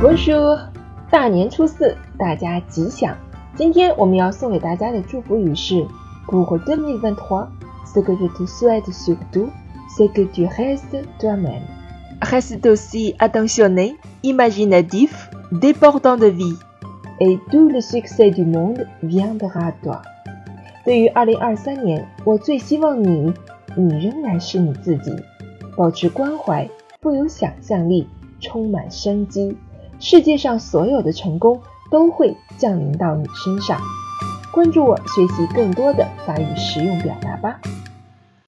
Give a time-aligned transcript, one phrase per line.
[0.00, 0.58] Bonjour，
[1.10, 3.16] 大年初四，大家吉祥。
[3.56, 5.84] 今天我们要送给大家的祝福语是
[6.28, 7.48] ：Pour 2023,
[7.84, 9.48] ce que je te souhaite surtout,
[9.96, 11.62] c'est que tu restes toi-même.
[12.20, 16.56] Reste aussi attentionné, imaginatif, débordant de vie,
[17.20, 20.02] et tout le succès du monde viendra à toi.
[20.84, 23.32] 对于2023年，我最希望你，
[23.76, 25.14] 你仍然是你自己，
[25.76, 26.68] 保持关怀，
[27.00, 28.06] 富有想象力，
[28.40, 29.56] 充满生机。
[29.98, 31.60] 世界上所有的成功
[31.90, 33.78] 都会降临到你身上。
[34.52, 37.60] 关注我，学习更多的法语实用表达吧。